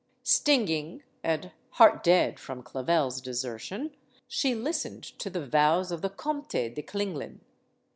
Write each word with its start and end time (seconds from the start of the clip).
Stinging 0.23 1.03
and 1.23 1.51
heart 1.73 2.03
dead 2.03 2.39
from 2.39 2.63
Clavel's 2.63 3.21
desertion, 3.21 3.95
she 4.27 4.55
listened 4.55 5.03
to 5.03 5.29
the 5.29 5.45
vows 5.45 5.91
of 5.91 6.01
the 6.01 6.09
Comte 6.09 6.49
de 6.49 6.81
Klinglin. 6.81 7.41